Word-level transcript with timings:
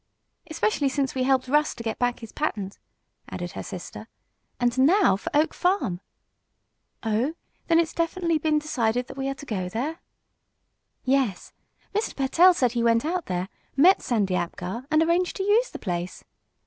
"Especially 0.49 0.89
since 0.89 1.13
we 1.13 1.25
helped 1.25 1.47
Russ 1.47 1.75
to 1.75 1.83
get 1.83 1.99
back 1.99 2.21
his 2.21 2.31
patent," 2.31 2.79
added 3.29 3.51
her 3.51 3.61
sister. 3.61 4.07
"And 4.59 4.75
now 4.79 5.15
for 5.15 5.29
Oak 5.35 5.53
Farm!" 5.53 6.01
"Oh, 7.03 7.35
then 7.67 7.77
it's 7.77 7.93
been 7.93 8.03
definitely 8.07 8.39
decided 8.39 9.05
that 9.05 9.15
we 9.15 9.29
are 9.29 9.35
to 9.35 9.45
go 9.45 9.69
there?" 9.69 9.99
"Yes, 11.03 11.53
Mr. 11.93 12.15
Pertell 12.15 12.55
said 12.55 12.71
he 12.71 12.81
went 12.81 13.05
out 13.05 13.27
there, 13.27 13.47
met 13.77 14.01
Sandy 14.01 14.33
Apgar 14.33 14.87
and 14.89 15.03
arranged 15.03 15.35
to 15.35 15.43
use 15.43 15.69
the 15.69 15.77
place. 15.77 16.23